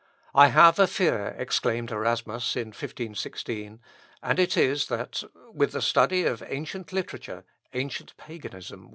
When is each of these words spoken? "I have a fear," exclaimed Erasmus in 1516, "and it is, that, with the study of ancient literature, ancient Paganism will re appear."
"I 0.33 0.47
have 0.47 0.79
a 0.79 0.87
fear," 0.87 1.35
exclaimed 1.37 1.91
Erasmus 1.91 2.55
in 2.55 2.69
1516, 2.69 3.79
"and 4.23 4.39
it 4.39 4.57
is, 4.57 4.87
that, 4.87 5.21
with 5.53 5.73
the 5.73 5.81
study 5.83 6.23
of 6.23 6.41
ancient 6.47 6.91
literature, 6.91 7.43
ancient 7.75 8.17
Paganism 8.17 8.79
will 8.79 8.79
re 8.79 8.87
appear." 8.87 8.89